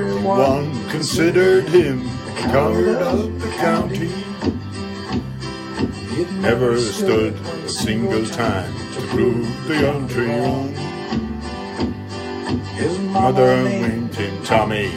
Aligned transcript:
Everyone 0.00 0.88
considered 0.90 1.68
him 1.70 2.04
the 2.04 2.32
coward 2.52 2.98
of 2.98 3.40
the 3.40 3.48
county. 3.56 4.12
Never 6.40 6.78
stood 6.78 7.34
a 7.34 7.68
single 7.68 8.24
time 8.24 8.72
to 8.94 9.00
prove 9.08 9.66
the 9.66 9.74
country 9.74 10.26
wrong. 10.28 10.72
His 12.76 12.96
mother 13.10 13.64
named 13.64 14.14
him 14.14 14.40
Tommy. 14.44 14.92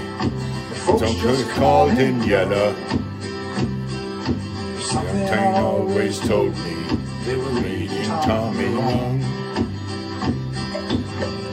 Some 0.85 1.49
called 1.55 1.93
him 1.93 2.21
Yellow. 2.21 2.75
Something 4.81 5.55
always 5.55 6.19
told 6.19 6.55
me 6.59 6.75
they 7.25 7.35
were 7.37 7.59
reading 7.59 8.05
Tommy 8.05 8.65
wrong. 8.65 9.19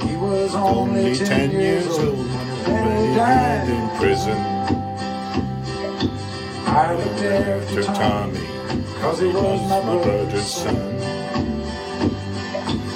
He 0.07 0.17
was 0.17 0.55
only 0.55 1.17
ten 1.17 1.51
years 1.51 1.99
old 1.99 2.19
when 2.19 2.27
he 2.27 2.27
died 2.27 2.28
in 3.69 3.89
prison. 3.99 4.39
I 6.67 6.95
looked 6.95 7.23
after 7.23 7.83
Tommy, 7.85 8.47
cause 9.01 9.21
he 9.21 9.27
was 9.27 9.61
my 9.69 9.81
brother's 9.81 10.47
son. 10.47 10.99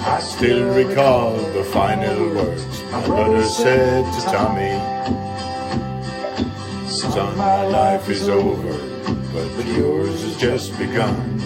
I 0.05 0.19
still 0.21 0.75
recall 0.75 1.37
the 1.53 1.65
final 1.65 2.35
words 2.35 2.83
my 2.93 3.07
brother 3.07 3.45
said 3.45 4.05
to 4.05 4.21
Tommy. 4.27 4.77
Son, 6.87 7.39
my 7.39 7.65
life 7.67 8.09
is 8.11 8.29
over, 8.29 8.77
but 9.33 9.67
yours 9.67 10.23
has 10.23 10.37
just 10.37 10.79
begun. 10.79 11.41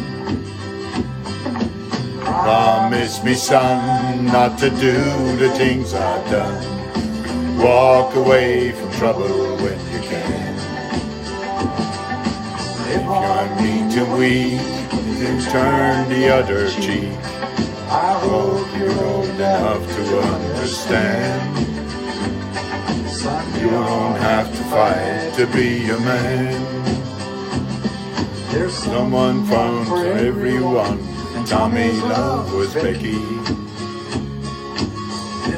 Promise 2.21 3.23
me, 3.23 3.35
son, 3.35 4.25
not 4.27 4.59
to 4.59 4.71
do 4.71 4.97
the 5.37 5.51
things 5.57 5.95
I've 5.95 6.29
done. 6.31 7.59
Walk 7.59 8.15
away 8.17 8.73
from 8.73 8.86
trouble 8.97 9.57
when 9.59 9.79
you 9.93 10.01
can. 10.09 10.57
If 12.89 13.03
you're 13.05 13.63
mean 13.63 13.91
to 13.91 14.05
weak, 14.17 14.61
then 15.19 15.43
turn 15.51 16.09
the 16.09 16.33
other 16.35 16.71
cheek. 16.71 17.13
I 17.91 18.19
hope 18.23 18.67
you're 18.79 19.05
old 19.05 19.29
enough 19.29 19.87
to 19.97 20.19
understand. 20.21 21.59
You 23.61 23.71
don't 23.71 24.17
have 24.17 24.49
to 24.51 24.65
fight 24.65 25.33
to 25.37 25.47
be 25.49 25.91
a 25.91 25.99
man. 26.01 26.85
There's 28.51 28.73
someone 28.73 29.45
found 29.47 29.89
for 29.89 30.07
everyone. 30.07 31.01
Tommy 31.45 31.93
Love 32.01 32.55
was 32.55 32.73
Becky. 32.73 33.21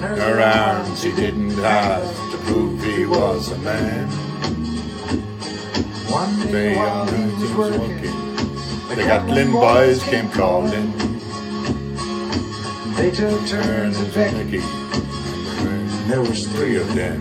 Her 0.00 0.40
arms, 0.40 1.02
he 1.02 1.12
didn't 1.12 1.50
have 1.50 2.27
he 2.48 3.04
was 3.04 3.52
a 3.52 3.58
man. 3.58 4.08
One 6.10 6.50
day 6.50 6.76
while 6.76 7.06
he 7.06 7.42
was 7.42 7.52
working, 7.54 8.36
the 8.88 8.96
Gatlin 8.96 9.52
boys 9.52 10.02
came 10.04 10.30
crawling. 10.30 10.92
They 12.96 13.10
took 13.10 13.46
turns 13.46 13.98
with 13.98 14.14
Becky. 14.14 14.62
There 16.08 16.22
was 16.22 16.46
three 16.48 16.76
of 16.76 16.94
them. 16.94 17.20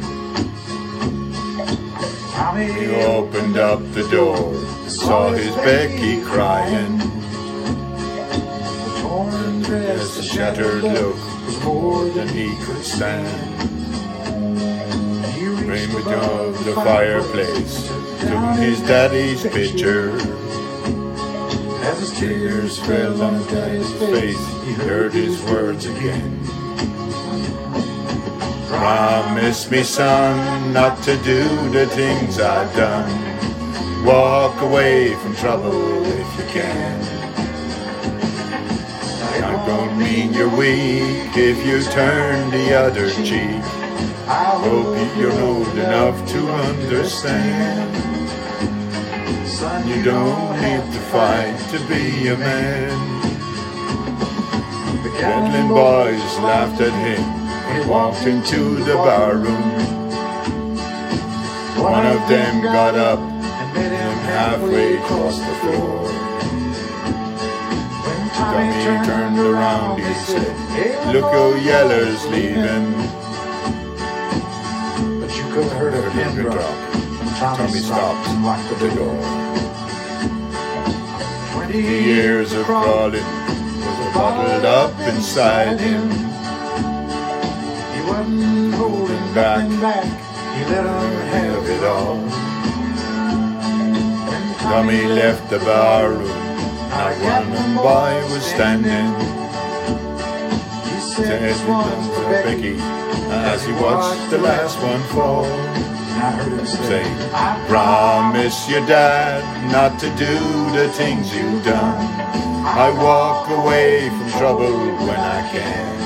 He 2.57 2.87
opened 3.03 3.57
up 3.57 3.79
the 3.91 4.07
door, 4.09 4.55
saw 4.87 5.31
his 5.31 5.53
Becky 5.57 6.21
crying. 6.21 6.97
The 8.85 8.99
torn 9.01 9.61
dress, 9.61 10.17
a 10.19 10.23
shattered 10.23 10.83
look, 10.83 11.15
was 11.45 11.63
more 11.63 12.05
than 12.05 12.29
he 12.29 12.55
could 12.63 12.83
stand. 12.85 13.86
Reached 15.87 16.07
above 16.07 16.65
the 16.65 16.73
fireplace, 16.73 17.87
took 18.19 18.57
his 18.57 18.81
daddy's 18.81 19.43
picture. 19.43 20.11
As 21.85 21.99
his 21.99 22.19
tears 22.19 22.77
fell 22.79 23.21
on 23.21 23.35
his 23.35 23.47
daddy's 23.47 23.93
face, 23.93 24.63
he 24.65 24.73
heard 24.73 25.13
his 25.13 25.41
words 25.43 25.85
again. 25.85 26.43
Promise 28.67 29.71
me, 29.71 29.83
son, 29.83 30.73
not 30.73 31.01
to 31.03 31.15
do 31.23 31.69
the 31.69 31.85
things 31.87 32.39
I've 32.39 32.75
done. 32.75 34.05
Walk 34.05 34.61
away 34.61 35.15
from 35.15 35.35
trouble 35.35 36.05
if 36.05 36.39
you 36.39 36.45
can. 36.51 37.01
I 39.43 39.65
don't 39.65 39.97
mean 39.97 40.33
you're 40.33 40.49
weak 40.49 41.37
if 41.37 41.65
you 41.65 41.81
turn 41.91 42.51
the 42.51 42.73
other 42.73 43.09
cheek. 43.23 43.76
I 44.29 44.59
hope 44.61 45.17
you're 45.17 45.31
old 45.31 45.67
enough 45.69 46.27
to 46.29 46.47
understand. 46.51 47.95
Son, 49.47 49.87
you 49.87 50.03
don't 50.03 50.51
need 50.61 50.93
to 50.93 50.99
fight 51.11 51.57
to 51.71 51.79
be 51.87 52.27
a 52.27 52.37
man. 52.37 52.89
The 55.03 55.09
Gatlin 55.19 55.67
boys 55.69 56.37
laughed 56.39 56.81
at 56.81 56.93
him 56.93 57.37
he 57.73 57.89
walked 57.89 58.25
into 58.25 58.75
the 58.83 58.95
barroom. 58.95 59.45
One 61.81 62.05
of 62.05 62.27
them 62.29 62.61
got 62.63 62.95
up 62.95 63.19
and 63.19 63.73
met 63.73 63.91
him 63.91 64.17
halfway 64.25 64.97
across 64.97 65.37
the 65.39 65.55
floor. 65.61 66.07
When 68.03 68.29
Tommy 68.29 69.05
turned 69.05 69.39
around, 69.39 69.99
he 69.99 70.13
said, 70.13 71.13
Look 71.13 71.31
how 71.31 71.55
Yeller's 71.55 72.25
leaving. 72.27 73.26
Pin 76.37 76.51
drop. 76.51 77.57
Tommy 77.57 77.79
stopped 77.79 78.27
and 78.29 78.45
locked 78.45 78.79
the 78.79 78.89
door. 78.95 79.21
Twenty 81.53 81.81
years 81.81 82.53
of 82.53 82.65
crawling 82.65 83.23
was 83.23 84.13
bottled 84.13 84.65
up 84.65 84.99
inside 85.13 85.79
him 85.79 86.09
He 87.93 87.99
wasn't 88.09 88.73
holding 88.75 89.33
back. 89.33 89.67
He 89.67 90.63
let 90.73 90.85
her 90.85 91.25
have 91.35 91.69
it 91.69 91.83
all. 91.83 92.17
When 94.27 94.55
Tommy 94.59 95.03
left 95.05 95.49
the 95.49 95.59
bar 95.59 96.11
room, 96.11 96.27
not 96.89 97.13
one 97.21 97.75
boy 97.75 98.33
was 98.33 98.43
standing. 98.43 99.46
Said 101.17 101.67
one 101.67 102.03
for 102.13 102.29
Becky 102.29 102.77
uh, 102.77 103.51
as 103.51 103.65
he 103.65 103.73
watched 103.73 104.29
the 104.29 104.37
last 104.37 104.77
one 104.83 105.01
fall. 105.09 105.45
I 105.45 106.29
heard 106.29 106.53
him 106.53 106.65
say, 106.67 107.01
I 107.33 107.65
promise 107.67 108.69
your 108.69 108.85
dad 108.85 109.41
not 109.71 109.99
to 110.01 110.09
do 110.09 110.37
the 110.77 110.87
things 110.89 111.33
you've 111.35 111.65
done. 111.65 111.97
I 112.63 112.91
walk 113.01 113.49
away 113.49 114.09
from 114.09 114.29
trouble 114.37 114.77
when 115.07 115.19
I 115.19 115.41
can. 115.49 115.97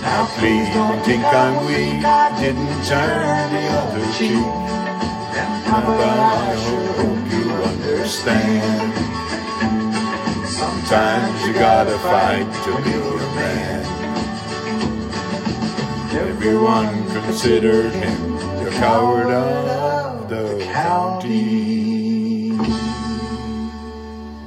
Now 0.00 0.24
please 0.38 0.66
don't 0.72 1.04
think 1.04 1.22
I'm 1.22 1.66
weak. 1.66 2.00
Didn't 2.40 2.84
turn 2.88 3.52
the 3.52 3.64
other 3.76 4.12
cheek. 4.16 4.40
But 5.68 5.84
I 5.84 6.56
hope 6.96 7.30
you 7.30 7.44
understand. 7.62 8.97
Sometimes 10.88 11.46
you 11.46 11.52
gotta 11.52 11.98
fight 11.98 12.48
to 12.64 12.70
be 12.82 12.94
a 12.94 13.34
man. 13.36 13.84
Everyone 16.16 17.06
considered 17.10 17.92
him 17.92 18.36
the 18.64 18.70
coward 18.70 19.26
of 19.26 20.30
the 20.30 20.64
county. 20.72 21.77